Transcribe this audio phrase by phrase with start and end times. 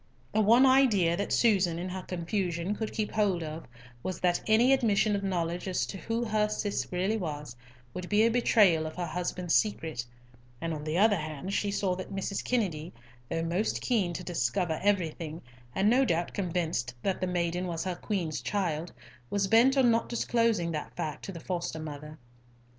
[0.33, 3.67] The one idea that Susan, in her confusion, could keep hold of
[4.01, 7.55] was that any admission of knowledge as to who her Cis really was,
[7.93, 10.03] would be a betrayal of her husband's secret;
[10.59, 12.43] and on the other hand she saw that Mrs.
[12.43, 12.91] Kennedy,
[13.29, 15.39] though most keen to discover everything,
[15.75, 18.91] and no doubt convinced that the maiden was her Queen's child,
[19.29, 22.17] was bent on not disclosing that fact to the foster mother.